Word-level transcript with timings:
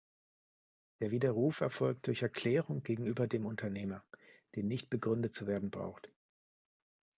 Der 0.99 1.11
Widerruf 1.11 1.61
erfolgt 1.61 2.07
durch 2.07 2.23
Erklärung 2.23 2.81
gegenüber 2.81 3.27
dem 3.27 3.45
Unternehmer, 3.45 4.03
die 4.55 4.63
nicht 4.63 4.89
begründet 4.89 5.31
zu 5.35 5.45
werden 5.45 5.69
braucht. 5.69 6.09